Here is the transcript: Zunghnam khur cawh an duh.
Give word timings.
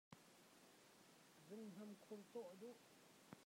Zunghnam 1.47 1.91
khur 2.03 2.21
cawh 2.31 2.49
an 2.51 2.57
duh. 2.61 2.79